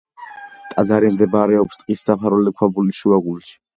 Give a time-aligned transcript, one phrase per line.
[0.75, 3.55] ტაძარი მდებარეობს ტყით დაფარული ქვაბულის შუაგულში.